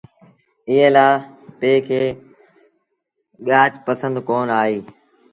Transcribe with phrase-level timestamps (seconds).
[0.69, 1.07] ايئي لآ
[1.59, 2.01] پي کي
[3.47, 4.83] ڳآج پنسند ڪونا آئيٚ۔